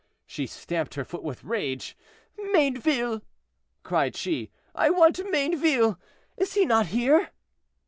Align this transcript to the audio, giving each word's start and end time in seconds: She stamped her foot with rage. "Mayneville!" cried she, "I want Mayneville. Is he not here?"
She 0.25 0.47
stamped 0.47 0.95
her 0.95 1.05
foot 1.05 1.21
with 1.21 1.43
rage. 1.43 1.95
"Mayneville!" 2.35 3.21
cried 3.83 4.15
she, 4.15 4.49
"I 4.73 4.89
want 4.89 5.19
Mayneville. 5.31 5.99
Is 6.37 6.55
he 6.55 6.65
not 6.65 6.87
here?" 6.87 7.29